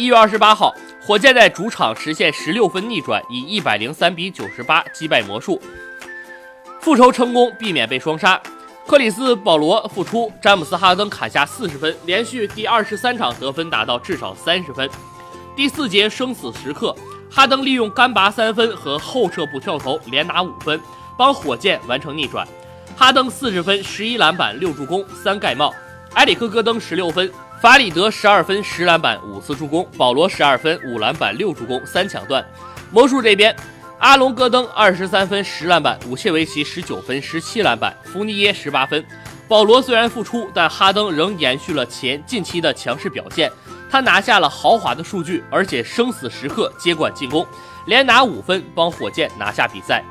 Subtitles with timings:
[0.00, 5.60] 一月二十八号，火箭在主场实现十六分逆转，以一百零三比九十八击败魔术，
[6.80, 8.40] 复仇成功，避免被双杀。
[8.86, 14.88] 克里斯保罗复出，詹姆斯哈登砍下四十分，连续第二十三场得分达到至少三十分。
[15.54, 16.96] 第四节生死时刻，
[17.30, 20.80] 哈登利用干拔三分和后撤步跳投连拿五分，
[21.18, 22.48] 帮火箭完成逆转。
[22.96, 25.68] 哈登四十分、十一篮板、六助攻、三盖帽；
[26.14, 27.30] 埃里克戈登十六分。
[27.60, 32.42] 法里德十二分十篮板五次助攻，保罗十二分五篮板六助攻三抢断。
[32.90, 33.54] 魔术这边，
[33.98, 39.04] 阿隆戈登二十三分十篮板，武切维奇十九分十七篮板，福尼耶十八分。
[39.46, 43.52] 保罗虽然复出，但哈登仍延续了前近期的强势表现，
[43.90, 47.46] 他拿下了豪华的数据，而且生死时刻接管进攻，
[47.84, 50.02] 连拿五分帮火箭拿下比赛。